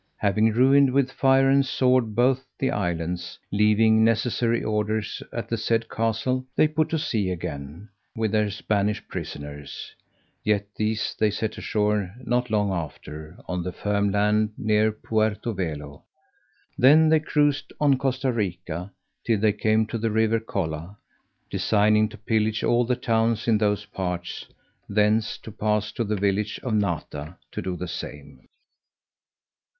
Having 0.17 0.53
ruined 0.53 0.93
with 0.93 1.11
fire 1.11 1.47
and 1.47 1.63
sword 1.63 2.15
both 2.15 2.43
the 2.57 2.71
islands, 2.71 3.37
leaving 3.51 4.03
necessary 4.03 4.63
orders 4.63 5.21
at 5.31 5.47
the 5.47 5.57
said 5.59 5.89
castle, 5.91 6.43
they 6.55 6.67
put 6.67 6.89
to 6.89 6.97
sea 6.97 7.29
again, 7.29 7.87
with 8.15 8.31
their 8.31 8.49
Spanish 8.49 9.07
prisoners; 9.07 9.93
yet 10.43 10.65
these 10.75 11.15
they 11.19 11.29
set 11.29 11.55
ashore 11.59 12.15
not 12.23 12.49
long 12.49 12.71
after, 12.71 13.37
on 13.47 13.61
the 13.61 13.71
firm 13.71 14.09
land, 14.11 14.51
near 14.57 14.91
Puerto 14.91 15.53
Velo: 15.53 16.01
then 16.79 17.09
they 17.09 17.19
cruised 17.19 17.71
on 17.79 17.99
Costa 17.99 18.31
Rica, 18.31 18.91
till 19.23 19.39
they 19.39 19.53
came 19.53 19.85
to 19.85 19.99
the 19.99 20.09
river 20.09 20.39
Colla, 20.39 20.97
designing 21.51 22.09
to 22.09 22.17
pillage 22.17 22.63
all 22.63 22.85
the 22.85 22.95
towns 22.95 23.47
in 23.47 23.59
those 23.59 23.85
parts, 23.85 24.47
thence 24.89 25.37
to 25.37 25.51
pass 25.51 25.91
to 25.91 26.03
the 26.03 26.15
village 26.15 26.59
of 26.63 26.73
Nata, 26.73 27.37
to 27.51 27.61
do 27.61 27.75
the 27.75 27.87
same. 27.87 28.47